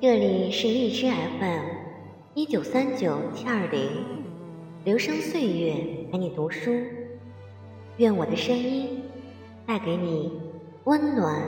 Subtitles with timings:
[0.00, 1.64] 这里是荔枝 FM
[2.34, 3.88] 一九三九七二零，
[4.84, 5.74] 留声岁月
[6.12, 6.70] 陪你读书，
[7.96, 9.02] 愿我的声音
[9.66, 10.32] 带给你
[10.84, 11.40] 温暖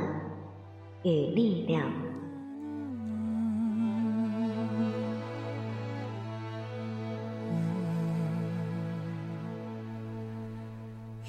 [1.02, 1.90] 与力量。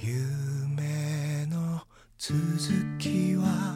[0.02, 1.82] 夢の
[2.18, 3.76] 続きは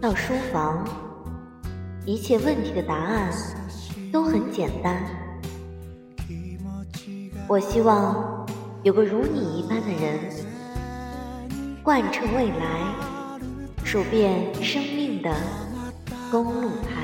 [0.00, 0.82] 到书房，
[2.06, 3.30] 一切问题的答案
[4.10, 5.04] 都很简单。
[7.46, 8.46] 我希望
[8.82, 10.18] 有个如你一般的人，
[11.82, 12.94] 贯彻未来，
[13.84, 15.30] 数遍生命的
[16.30, 16.99] 公路牌。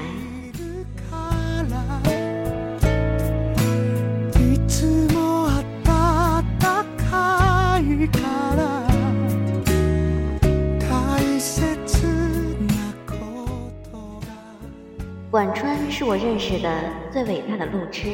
[15.36, 16.70] 管川是我认识的
[17.12, 18.08] 最伟大的路痴。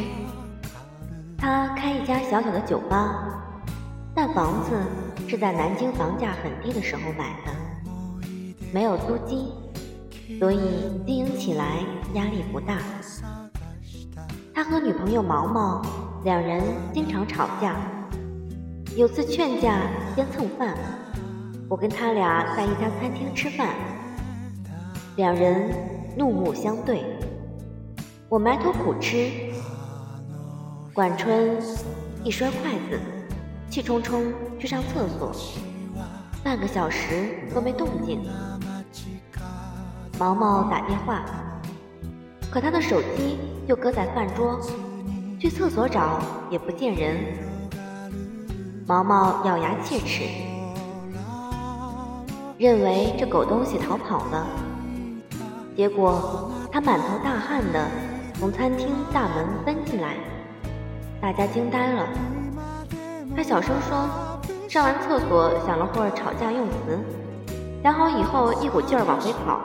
[1.39, 3.45] 他开一家小小的酒吧，
[4.13, 4.71] 但房子
[5.29, 7.53] 是在南京房价很低的时候买的，
[8.73, 9.53] 没有租金，
[10.41, 10.59] 所以
[11.07, 11.77] 经营起来
[12.15, 12.79] 压力不大。
[14.53, 15.81] 他和女朋友毛毛
[16.25, 16.61] 两人
[16.93, 17.77] 经常吵架，
[18.97, 19.79] 有次劝架
[20.17, 20.77] 兼蹭饭，
[21.69, 23.69] 我跟他俩在一家餐厅吃饭，
[25.15, 25.73] 两人
[26.17, 27.03] 怒目相对，
[28.29, 29.31] 我埋头苦吃。
[30.93, 31.57] 管春
[32.23, 33.01] 一摔筷子，
[33.71, 35.33] 气冲冲去上厕所，
[36.45, 38.21] 半个小时都没动静。
[40.19, 41.25] 毛毛打电话，
[42.51, 44.61] 可他的手机就搁在饭桌，
[45.41, 46.19] 去厕所找
[46.51, 47.17] 也不见人。
[48.87, 50.25] 毛毛咬牙切齿，
[52.59, 54.47] 认为这狗东西逃跑了。
[55.77, 57.87] 结果他满头大汗的
[58.39, 60.15] 从餐厅大门奔进来。
[61.21, 62.07] 大家惊呆了。
[63.35, 64.07] 他小声说
[64.69, 66.99] ：“上完厕所想了会儿吵架用词，
[67.83, 69.61] 想好以后一股劲儿往回跑，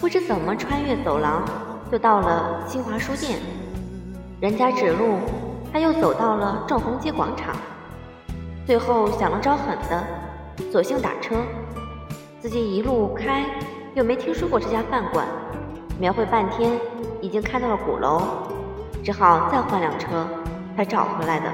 [0.00, 1.42] 不知怎么穿越走廊
[1.90, 3.38] 就到了新华书店。
[4.40, 5.18] 人家指路，
[5.72, 7.56] 他又走到了正红街广场。
[8.66, 10.04] 最后想了招狠的，
[10.70, 11.36] 索性打车，
[12.40, 13.46] 自己一路开，
[13.95, 15.27] 又没听说过这家饭馆，
[15.99, 16.71] 描绘半天，
[17.21, 18.21] 已经开到了鼓楼，
[19.03, 20.25] 只好再换辆车。”
[20.73, 21.51] 才找回来的。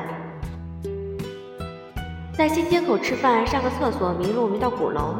[2.37, 5.15] 在新街口吃饭，上个厕所迷路，迷到鼓楼，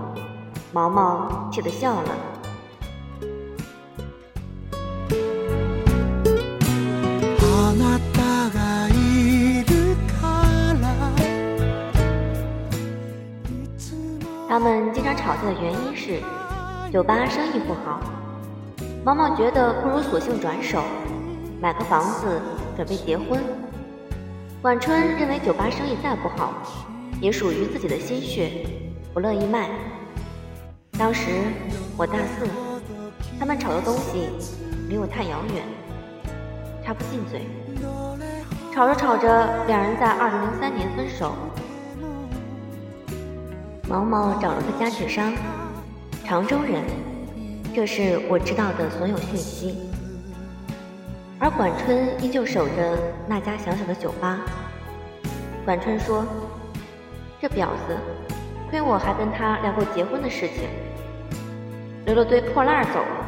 [0.72, 2.16] 毛毛气得笑了。
[7.42, 10.22] あなたがいるか
[10.80, 10.86] ら
[13.50, 13.98] いつも
[14.48, 16.22] 他们经常吵架的原因是
[16.93, 18.01] 酒吧生意不好，
[19.03, 20.83] 毛毛觉得不如索性转手，
[21.59, 22.39] 买个房子
[22.77, 23.43] 准备结婚。
[24.61, 26.53] 晚春认为酒吧生意再不好，
[27.19, 28.67] 也属于自己的心血，
[29.15, 29.71] 不乐意卖。
[30.99, 31.31] 当时
[31.97, 32.47] 我大四，
[33.41, 34.29] 他们吵的东西
[34.91, 35.65] 离我太遥远，
[36.85, 37.47] 插不进嘴。
[38.75, 41.33] 吵着吵着，两人在二零零三年分手。
[43.89, 45.33] 毛毛找了个家具商，
[46.25, 46.83] 常州人，
[47.75, 49.77] 这是我知道的所有讯息。
[51.39, 54.39] 而管春依旧守着那家小小的酒吧。
[55.65, 56.25] 管春说
[57.43, 57.97] ：“这婊子，
[58.71, 60.69] 亏我还跟他聊过结婚的事情，
[62.07, 63.27] 留了堆破烂走了，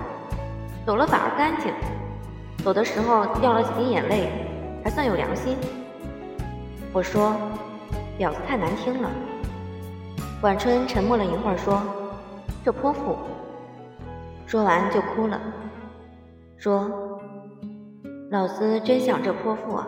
[0.86, 1.72] 走了反而干净，
[2.64, 4.30] 走的时候掉了几滴眼泪，
[4.84, 5.56] 还算有良心。”
[6.92, 7.36] 我说
[8.18, 9.10] ：“婊子太难听了。”
[10.40, 11.82] 管春沉默了一会儿，说
[12.64, 13.16] ：“这泼妇。”
[14.46, 15.40] 说完就哭了，
[16.56, 17.10] 说。
[18.30, 19.86] 老子真想这泼妇啊！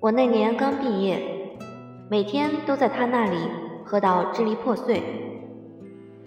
[0.00, 1.58] 我那年刚毕业，
[2.08, 3.36] 每天都在他那里
[3.84, 5.02] 喝到支离破碎。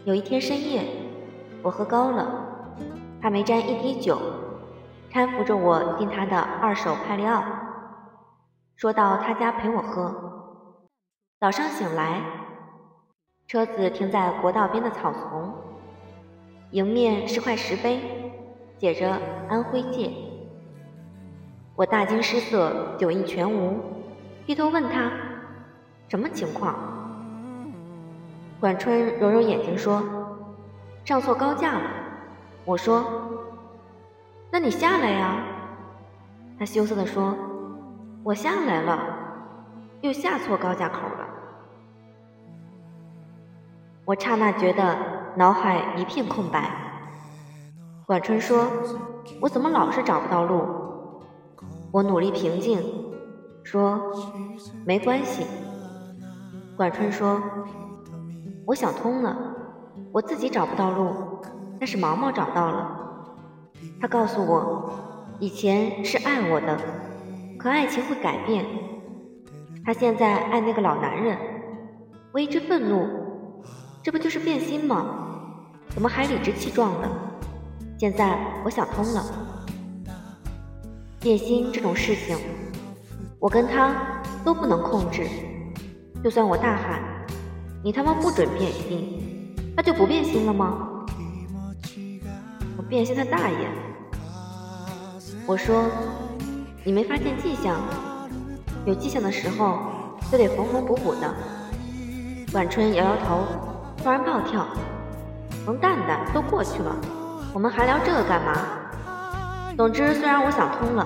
[0.04, 0.84] 有一天深夜，
[1.62, 2.76] 我喝高了，
[3.22, 4.18] 他没沾一滴酒，
[5.10, 7.42] 搀扶着我进他的二手派利奥，
[8.76, 10.14] 说到他家陪我喝。
[11.40, 12.20] 早上醒来，
[13.52, 15.54] 车子停在国道边的草丛，
[16.70, 18.00] 迎面是块石碑，
[18.78, 19.20] 写着
[19.52, 20.10] “安徽界”。
[21.76, 23.78] 我大惊失色，酒意全无，
[24.46, 25.12] 低头问他
[26.08, 26.74] ：“什么情况？”
[28.62, 30.02] 管春揉揉眼睛说
[31.04, 31.92] ：“上错高架了。”
[32.64, 33.04] 我说
[34.50, 35.44] ：“那你下来呀。”
[36.58, 37.36] 他羞涩地说
[38.24, 39.04] ：“我下来了，
[40.00, 41.21] 又下错高架口了。”
[44.12, 44.98] 我刹那觉得
[45.38, 46.70] 脑海一片空白。
[48.06, 48.68] 管春说
[49.40, 50.68] ：“我怎么老是找不到路？”
[51.94, 52.78] 我努力平静，
[53.64, 54.12] 说
[54.86, 55.46] ：“没关系。”
[56.76, 57.42] 管春说
[58.68, 59.34] ：“我想通了，
[60.12, 61.40] 我自己找不到路，
[61.80, 62.92] 但是毛毛找到了。
[64.02, 64.92] 他告诉我。”
[65.40, 66.78] 以前是爱我的，
[67.58, 68.66] 可爱情会改变。
[69.86, 71.38] 他现在爱那个老男人，
[72.34, 73.08] 我一直愤怒，
[74.04, 75.06] 这不就是变心吗？
[75.90, 77.10] 怎么还理直气壮的？
[78.00, 79.24] 现在我想通了，
[81.20, 82.36] 变心这种事情，
[83.40, 83.94] 我跟他
[84.44, 85.28] 都不能控制。
[86.24, 87.00] 就算我大喊
[87.84, 91.06] “你他妈不准变心”，他就不变心了吗？
[92.78, 93.68] 我变心他大爷！
[95.46, 95.86] 我说
[96.84, 97.80] ：“你没发现迹象？
[98.86, 99.80] 有迹象的时候
[100.32, 101.32] 就得缝缝补补的。”
[102.54, 103.46] 晚春摇摇头，
[104.04, 104.66] 突然暴跳
[105.64, 106.96] ：“冯蛋蛋，都过去了，
[107.54, 108.54] 我们还聊这个干嘛？
[109.78, 111.06] 总之，虽然我想通了，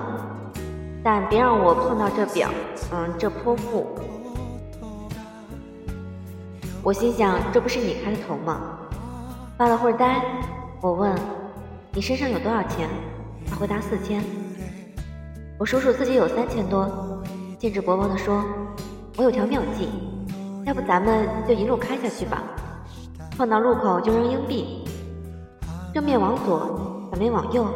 [1.04, 2.48] 但别让我碰到这表，
[2.92, 3.86] 嗯，这泼妇。”
[6.82, 8.78] 我心想：“这不是你开的头吗？”
[9.58, 10.22] 发了会儿呆，
[10.80, 11.14] 我问
[11.92, 12.88] ：“你身上有多少钱？”
[13.46, 14.24] 他回答四千，
[15.58, 17.22] 我数数自己有三千多，
[17.60, 18.42] 兴致勃勃地说
[19.18, 19.90] ：“我有条妙计，
[20.64, 22.42] 要不咱们就一路开下去吧，
[23.36, 24.82] 碰到路口就扔硬币，
[25.92, 27.66] 正面往左，反面往右，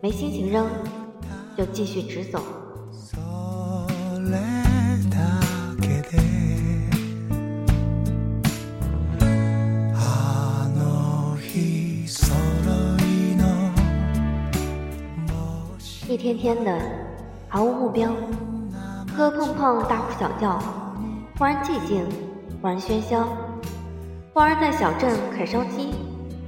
[0.00, 0.66] 没心情扔，
[1.54, 2.40] 就继续直走。”
[16.08, 16.80] 一天天的，
[17.48, 18.10] 毫无目标，
[19.14, 20.58] 磕碰碰，大呼小叫，
[21.38, 22.04] 忽然寂静，
[22.60, 23.28] 忽然喧嚣，
[24.32, 25.92] 忽而在小镇啃烧鸡，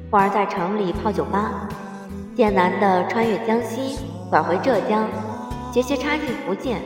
[0.09, 1.69] 忽而在城里泡酒吧，
[2.37, 3.99] 艰难的穿越江西，
[4.31, 5.05] 拐回浙江，
[5.73, 6.81] 斜斜插进福建，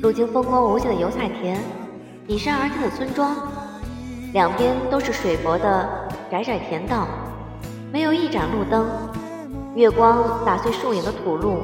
[0.00, 1.60] 路经风光无限的油菜田，
[2.28, 3.36] 依山而建的村庄，
[4.32, 7.08] 两边都是水泊的窄窄田道，
[7.92, 8.86] 没有一盏路灯。
[9.74, 11.58] 月光打碎树影的土路，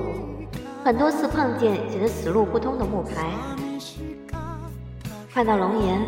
[0.84, 3.30] 很多次碰见写着“此路不通”的木牌。
[5.32, 6.00] 快到龙岩，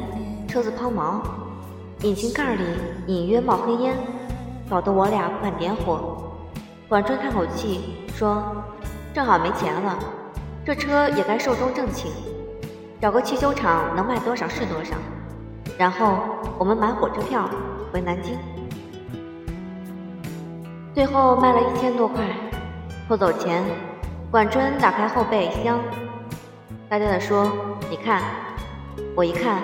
[0.48, 1.22] 车子抛锚，
[2.04, 2.62] 引擎盖里
[3.06, 3.96] 隐约冒黑烟，
[4.68, 6.22] 搞得我俩不敢点火。
[6.86, 7.80] 管春叹口气
[8.14, 8.44] 说
[9.14, 9.98] ：“正好没钱了，
[10.66, 12.12] 这车也该寿终正寝，
[13.00, 14.94] 找个汽修厂能卖多少是多少，
[15.78, 16.18] 然后
[16.58, 17.48] 我们买火车票
[17.90, 18.36] 回南京。”
[20.94, 22.22] 最后卖了一千多块。
[23.08, 23.64] 偷走前，
[24.30, 25.80] 管春打开后备箱，
[26.86, 27.50] 呆呆地说
[27.88, 28.22] ：“你看。”
[29.16, 29.62] 我一看，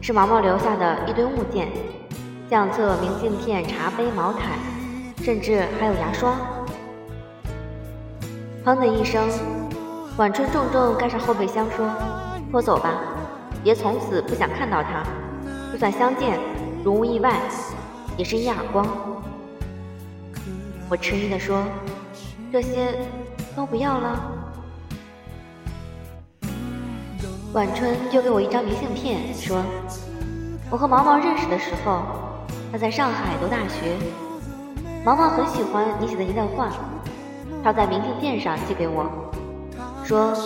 [0.00, 1.68] 是毛毛留下的一堆物件：
[2.48, 4.58] 相册、明信片、茶杯、毛毯，
[5.22, 6.34] 甚至还有牙刷。
[8.64, 9.28] 砰的一声，
[10.16, 11.88] 晚春重重盖上后备箱，说
[12.50, 12.94] ：“拖走吧，
[13.64, 15.02] 爷从此不想看到他，
[15.72, 16.38] 就算相见，
[16.84, 17.40] 如无意外，
[18.16, 18.86] 也是一耳光。”
[20.88, 21.62] 我迟疑地说
[22.52, 22.94] ：“这些
[23.54, 24.32] 都不要了。”
[27.54, 29.64] 晚春丢给我一张明信片，说
[30.70, 32.02] ：“我和毛毛认识的时候，
[32.70, 33.96] 他在上海读大学。
[35.02, 36.68] 毛毛很喜欢你写的一段话，
[37.64, 39.06] 他在明信片上寄给我，
[40.04, 40.36] 说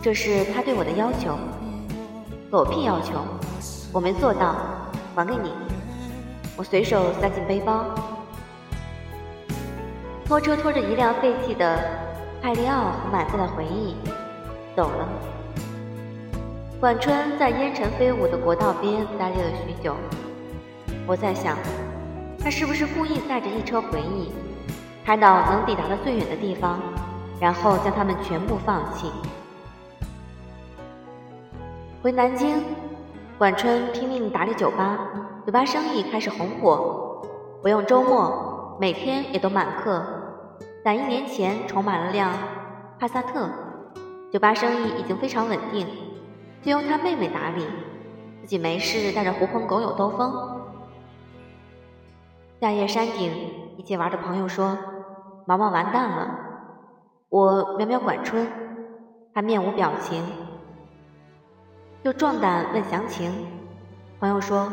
[0.00, 1.36] 这是他对我的要求。
[2.50, 3.20] 狗屁要求，
[3.92, 4.56] 我没做到，
[5.14, 5.52] 还给你。”
[6.56, 7.84] 我随手塞进背包。
[10.24, 11.78] 拖车拖着一辆废弃的
[12.40, 13.94] 派利奥和满载的回忆
[14.74, 15.06] 走了。
[16.84, 19.96] 管春在烟尘飞舞的国道边呆立了许久。
[21.06, 21.56] 我在想，
[22.38, 24.30] 他是不是故意载着一车回忆，
[25.02, 26.78] 开到能抵达的最远的地方，
[27.40, 29.10] 然后将他们全部放弃？
[32.02, 32.62] 回南京，
[33.38, 34.98] 管春拼命打理酒吧，
[35.46, 37.26] 酒吧生意开始红火，
[37.62, 38.76] 不用周末。
[38.78, 40.04] 每天也都满客，
[40.84, 42.30] 但一年前重买了辆
[42.98, 43.48] 帕萨特，
[44.30, 45.86] 酒吧生意已经非常稳定，
[46.64, 47.66] 就由他妹妹打理。
[48.40, 50.60] 自己没事带着狐朋狗友兜风。
[52.60, 53.32] 夏夜山顶
[53.78, 54.76] 一起玩的朋友说
[55.46, 56.40] ：“毛毛完蛋了。”
[57.30, 58.46] 我瞄瞄管春，
[59.32, 60.22] 他面无表情，
[62.02, 63.32] 又壮胆问详情。
[64.20, 64.70] 朋友说：“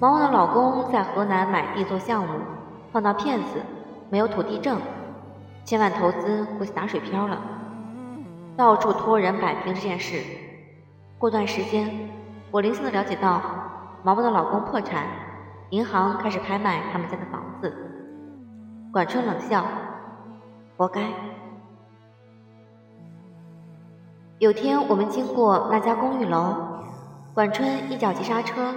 [0.00, 2.40] 毛毛的老公在河南买地做项目，
[2.92, 3.60] 碰到骗子，
[4.08, 4.80] 没有土地证，
[5.64, 7.40] 千万投资估计打水漂了，
[8.56, 10.22] 到处托人摆平这件事。
[11.20, 12.08] 过段时间，
[12.50, 13.42] 我零星的了解到
[14.02, 15.04] 毛毛的老公破产。”
[15.68, 17.72] 银行开始拍卖他们家的房子，
[18.90, 19.64] 管春冷笑
[20.78, 21.02] ：“活该。”
[24.40, 26.56] 有天我们经过那家公寓楼，
[27.34, 28.74] 管春一脚急刹车，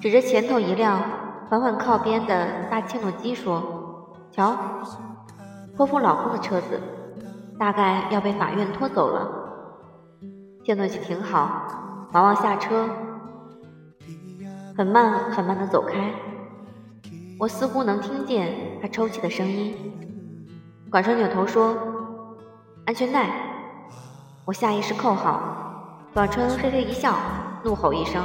[0.00, 1.02] 指着前头一辆
[1.50, 4.56] 缓缓靠边的大切诺基说：“瞧，
[5.76, 6.80] 泼妇老公的车子，
[7.58, 9.40] 大概要被法院拖走了。”
[10.64, 12.88] 切诺基停好，毛毛下车。
[14.74, 16.10] 很慢很慢的走开，
[17.38, 19.74] 我似乎能听见他抽泣的声音。
[20.90, 21.76] 管川扭头说
[22.86, 23.28] ：“安全带。”
[24.46, 26.08] 我下意识扣好。
[26.14, 27.14] 管川嘿嘿一笑，
[27.62, 28.22] 怒吼一声：“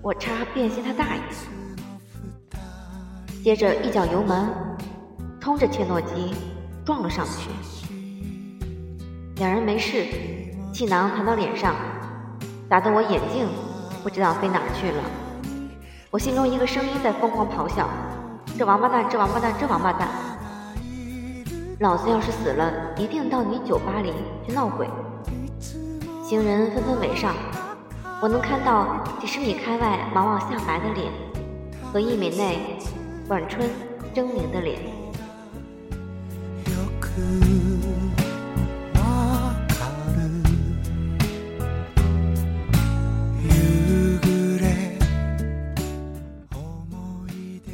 [0.00, 1.22] 我差变心他大爷！”
[3.42, 4.48] 接着一脚油门，
[5.40, 6.32] 冲着切诺基
[6.86, 7.50] 撞了上去。
[9.42, 10.06] 两人没事，
[10.72, 11.74] 气囊弹到脸上。
[12.68, 13.48] 打得我眼镜
[14.00, 15.02] 不知道飞哪去了，
[16.12, 17.88] 我心中一个声音在疯狂咆哮
[18.56, 20.08] ：“这王八蛋，这王八蛋，这王八蛋！
[21.80, 24.12] 老子要是死了，一定到你酒吧里
[24.46, 24.88] 去闹鬼！”
[26.22, 27.34] 行人纷纷围上，
[28.20, 31.12] 我能看到几十米开外毛毛下白的脸，
[31.92, 32.78] 和一米内
[33.26, 33.68] 管春
[34.14, 34.78] 狰狞的脸。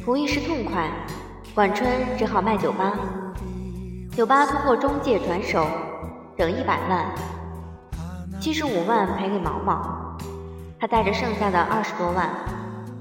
[0.09, 0.89] 图一时痛快，
[1.53, 1.87] 管春
[2.17, 2.93] 只好卖酒吧。
[4.17, 5.67] 酒吧通过中介转手，
[6.35, 7.05] 整一百万，
[8.41, 10.17] 七十五万赔给毛毛。
[10.79, 12.27] 他带着剩下的二十多万，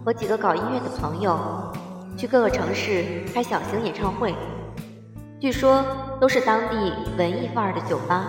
[0.04, 1.38] 和几个搞音乐的朋友，
[2.18, 4.34] 去各个城市开小型演唱会，
[5.40, 5.82] 据说
[6.20, 8.26] 都是当地文艺范儿的酒吧。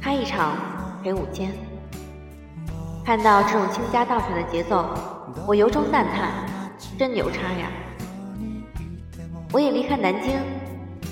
[0.00, 0.52] 开一场
[1.02, 1.52] 赔五千。
[3.04, 4.88] 看到这种倾家荡产的节奏，
[5.44, 6.51] 我由衷赞叹。
[7.02, 7.66] 真牛叉呀！
[9.52, 10.38] 我也离开南京，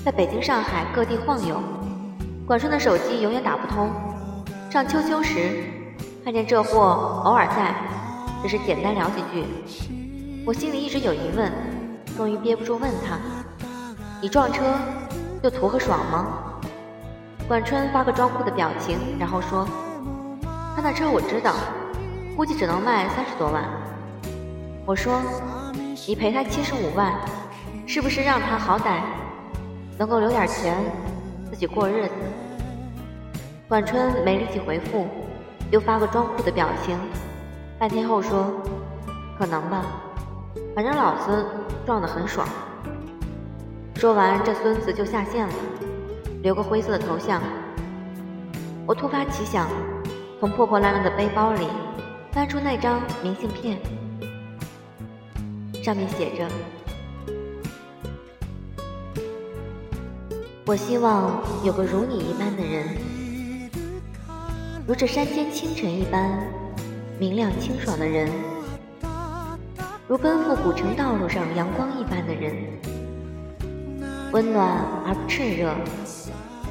[0.05, 1.61] 在北京、上海各地晃悠。
[2.47, 3.89] 管春的手机永远打不通。
[4.69, 5.51] 上秋秋时，
[6.23, 7.75] 看见这货偶尔在，
[8.41, 9.43] 只是简单聊几句。
[10.45, 11.51] 我心里一直有疑问，
[12.15, 13.19] 终于憋不住问他
[14.23, 14.63] ：“你撞车
[15.43, 16.61] 就图个爽吗？”
[17.49, 19.67] 管春发个装酷的表情，然后说
[20.73, 21.53] ：“他那车我知道，
[22.37, 23.65] 估计只能卖三十多万。”
[24.87, 25.21] 我说。
[26.07, 27.13] 你赔他七十五万，
[27.85, 29.01] 是不是让他好歹
[29.99, 30.75] 能够留点钱
[31.49, 32.13] 自己过日子？
[33.69, 35.07] 晚春没力气回复，
[35.69, 36.97] 又发个装酷的表情，
[37.77, 38.51] 半天后说
[39.37, 39.85] ：“可能吧，
[40.75, 41.45] 反正老子
[41.85, 42.47] 撞得很爽。”
[43.95, 45.53] 说完，这孙子就下线了，
[46.41, 47.39] 留个灰色的头像。
[48.87, 49.67] 我突发奇想，
[50.39, 51.67] 从破破烂烂的背包里
[52.31, 53.77] 翻出那张明信片。
[55.81, 56.47] 上面写着
[60.67, 62.85] ：“我希望有个如你一般的人，
[64.85, 66.47] 如这山间清晨一般
[67.17, 68.29] 明亮清爽的人，
[70.07, 72.53] 如奔赴古城道路上阳光一般的人，
[74.31, 75.73] 温暖而不炽热，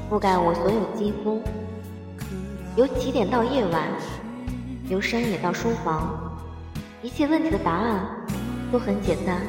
[0.09, 1.43] 覆盖我所有肌肤。
[2.77, 3.89] 由起点到夜晚，
[4.89, 6.39] 由山野到书房，
[7.03, 8.07] 一切问题的答案。”
[8.73, 9.41] 都很简单，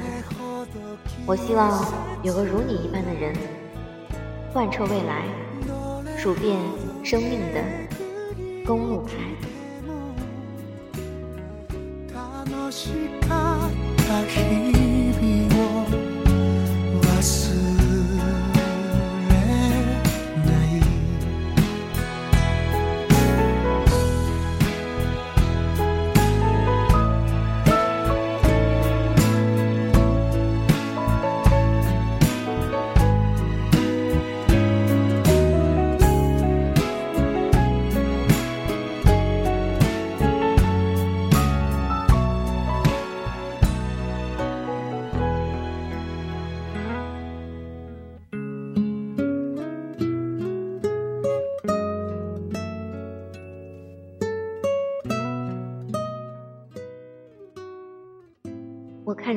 [1.27, 1.85] 我希望
[2.23, 3.33] 有个如你一般的人，
[4.51, 5.25] 贯彻未来，
[6.17, 6.57] 数遍
[7.03, 7.61] 生命的
[8.65, 9.11] 公路牌。
[12.11, 12.89] 怕是
[13.21, 14.90] 怕。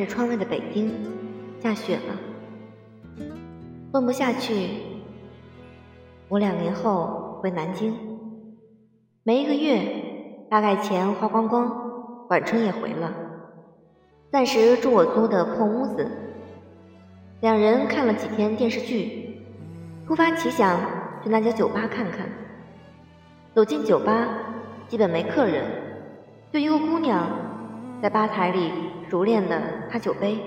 [0.06, 0.92] 窗外的北京，
[1.60, 3.24] 下雪了，
[3.92, 4.68] 混不下去。
[6.28, 7.94] 我两年后回南京，
[9.22, 13.12] 没一个月，大概钱花光光，晚春也回了，
[14.32, 16.06] 暂时住我租的破屋子。
[17.40, 19.38] 两人看了几天电视剧，
[20.06, 20.80] 突发奇想
[21.22, 22.26] 去那家酒吧看看。
[23.54, 24.26] 走进酒吧，
[24.88, 25.64] 基本没客人，
[26.52, 27.28] 就一个姑娘
[28.04, 28.70] 在吧台里
[29.08, 30.38] 熟练的擦酒杯。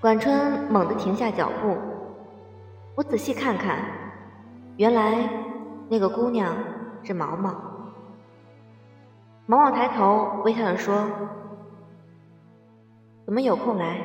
[0.00, 1.78] 管春猛地停下脚步，
[2.96, 3.78] 我仔细看看，
[4.78, 5.30] 原来
[5.88, 6.56] 那个姑娘
[7.04, 7.54] 是毛毛。
[9.46, 11.08] 毛毛抬头微笑着说
[13.24, 14.00] ：“怎么有空来？”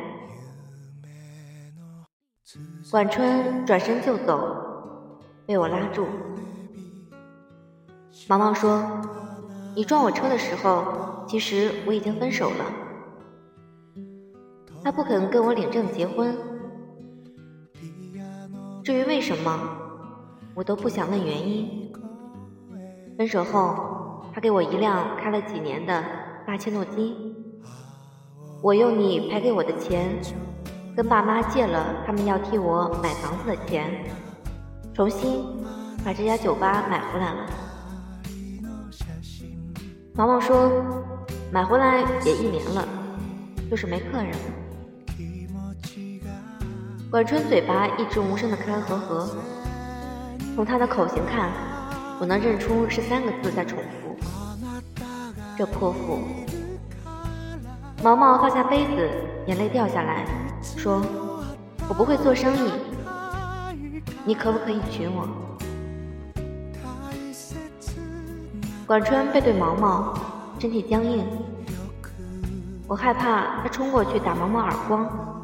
[2.91, 4.39] 管春转身就走，
[5.47, 6.05] 被我拉住。
[8.29, 8.83] 毛毛说
[9.75, 10.83] ：“你撞我车的时候，
[11.27, 12.65] 其实我已经分手了。
[14.83, 16.37] 他不肯跟我领证结婚。
[18.83, 19.59] 至于为什么，
[20.53, 21.91] 我都不想问原因。
[23.17, 26.03] 分手后，他给我一辆开了几年的
[26.45, 27.15] 大切诺基。
[28.61, 30.19] 我用你赔给我的钱，
[30.95, 34.05] 跟爸妈借了他们要替我买房子的钱，
[34.93, 35.43] 重新
[36.03, 37.45] 把这家酒吧买回来了。”
[40.13, 40.71] 毛毛说
[41.55, 42.85] ：“买回来也一年了，
[43.71, 44.35] 就是没客人。”
[47.09, 49.37] 管春嘴巴一直无声的开合合，
[50.53, 51.49] 从他的口型看，
[52.19, 54.17] 我能认出是三个字在重复。
[55.57, 56.19] 这泼妇！
[58.03, 59.09] 毛毛放下杯子，
[59.47, 60.25] 眼泪掉下来，
[60.61, 61.01] 说
[61.87, 62.69] ：“我不会做生意，
[64.25, 65.25] 你可不可以娶我？”
[68.85, 70.13] 管春背对毛毛，
[70.59, 71.25] 身体僵硬。
[72.87, 75.43] 我害怕他冲过去打毛毛耳光，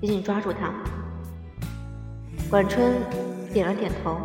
[0.00, 0.72] 紧紧抓住他。
[2.48, 2.94] 管春
[3.52, 4.16] 点了点头。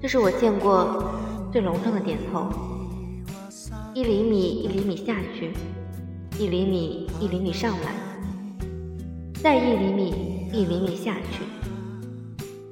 [0.00, 1.12] 这是我见过
[1.52, 2.48] 最隆重的点头。
[3.94, 5.52] 一厘米一厘米下去，
[6.38, 7.94] 一厘米一厘米上来，
[9.42, 11.42] 再一厘米一厘米下去，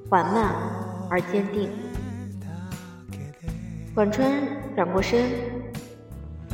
[0.09, 0.55] 缓慢
[1.11, 1.69] 而坚定。
[3.95, 4.31] 管春
[4.77, 5.31] 转过身，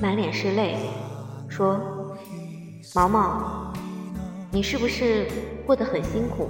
[0.00, 0.78] 满脸是泪，
[1.46, 1.78] 说
[2.96, 3.70] ：“毛毛，
[4.50, 5.28] 你是不是
[5.66, 6.48] 过得很辛苦？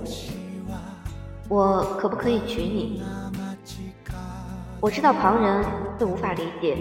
[1.49, 3.03] 我可不可以娶你？
[4.81, 5.65] 我知道旁人
[5.99, 6.79] 会无法理解，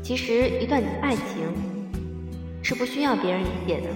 [0.00, 1.24] 其实一段爱情
[2.62, 3.88] 是不需要别人理解的。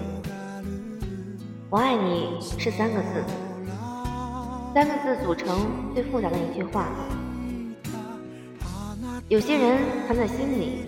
[1.71, 3.25] 我爱你是三个字，
[4.75, 6.89] 三个字组成最复杂的一句话。”
[9.29, 10.83] 有些人藏在心里，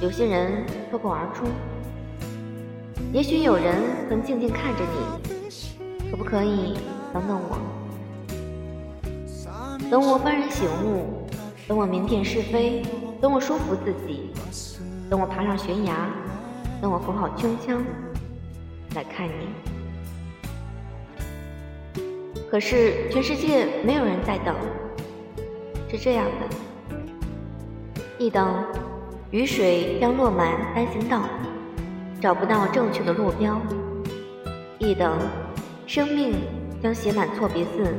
[0.00, 1.44] 有些人脱口而出。
[3.12, 3.74] 也许有人
[4.08, 6.76] 曾静静看着你，可不可以
[7.12, 7.58] 等等我？
[9.90, 11.26] 等我幡然醒悟，
[11.66, 12.82] 等我明辨是非，
[13.20, 14.30] 等我说服自己，
[15.08, 16.10] 等我爬上悬崖，
[16.80, 17.82] 等我缝好胸腔，
[18.94, 19.48] 来看你。
[22.50, 24.54] 可是全世界没有人在等，
[25.90, 26.46] 是这样的。
[28.18, 28.64] 一等，
[29.30, 31.22] 雨水将落满单行道，
[32.18, 33.60] 找不到正确的路标；
[34.78, 35.18] 一等，
[35.86, 36.34] 生命
[36.82, 37.94] 将写满错别字，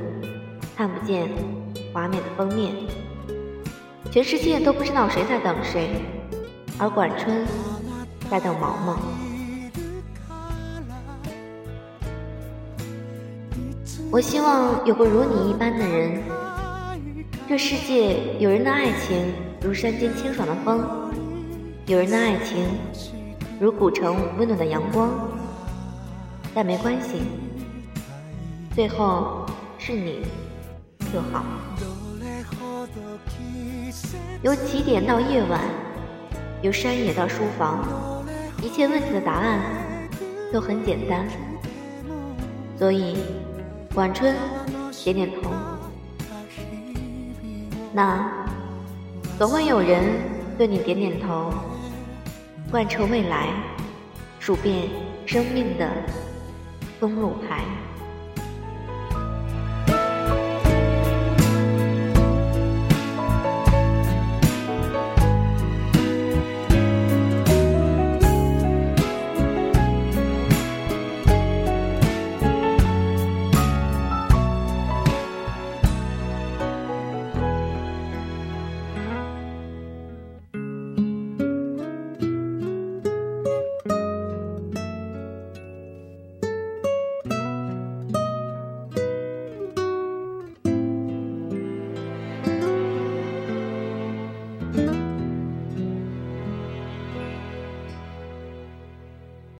[0.75, 1.29] 看不见
[1.93, 2.73] 华美的封面。
[4.09, 6.01] 全世界都不知道谁在等谁，
[6.79, 7.45] 而管春
[8.27, 8.97] 在等毛毛。
[14.11, 16.23] 我希望有个如你一般的人，
[17.47, 19.31] 这世界有人的爱情。
[19.61, 21.08] 如山间清爽的风，
[21.89, 22.67] 有人的爱情
[23.59, 25.09] 如古城温暖的阳光，
[26.53, 27.23] 但没关系，
[28.75, 29.43] 最后
[29.79, 30.21] 是你
[31.11, 31.43] 就好。
[34.43, 35.61] 由起点到夜晚，
[36.61, 37.83] 由山野到书房，
[38.61, 39.59] 一切问题的答案
[40.53, 41.25] 都很简单。
[42.77, 43.17] 所以，
[43.95, 44.35] 晚春
[45.03, 45.49] 点点头。
[47.91, 48.31] 那。
[49.39, 50.03] 总会有人
[50.57, 51.49] 对你点点头，
[52.71, 53.47] 贯彻未来，
[54.39, 54.87] 数遍
[55.25, 55.89] 生命的
[56.99, 57.63] 公路牌。